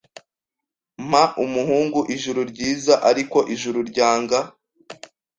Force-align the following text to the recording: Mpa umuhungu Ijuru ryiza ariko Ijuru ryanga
Mpa 1.09 1.23
umuhungu 1.45 1.99
Ijuru 2.15 2.39
ryiza 2.51 2.93
ariko 3.09 3.37
Ijuru 3.53 3.79
ryanga 3.89 4.39